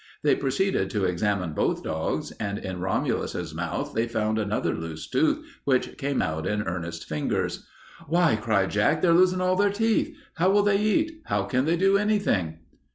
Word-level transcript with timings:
They 0.23 0.35
proceeded 0.35 0.89
to 0.89 1.05
examine 1.05 1.53
both 1.53 1.83
dogs, 1.83 2.31
and 2.39 2.57
in 2.57 2.79
Romulus's 2.79 3.53
mouth 3.53 3.93
they 3.93 4.07
found 4.07 4.39
another 4.39 4.73
loose 4.73 5.07
tooth 5.07 5.45
which 5.63 5.95
came 5.95 6.23
out 6.23 6.47
in 6.47 6.63
Ernest's 6.63 7.05
fingers. 7.05 7.67
"Why," 8.07 8.35
cried 8.35 8.71
Jack, 8.71 9.03
"they're 9.03 9.13
losing 9.13 9.41
all 9.41 9.55
their 9.55 9.69
teeth. 9.69 10.17
How 10.37 10.49
will 10.49 10.63
they 10.63 10.79
eat? 10.79 11.21
How 11.25 11.43
can 11.43 11.65
they 11.65 11.77
do 11.77 11.99
anything?" 11.99 12.61